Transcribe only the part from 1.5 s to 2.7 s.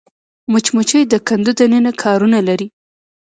دننه کارونه لري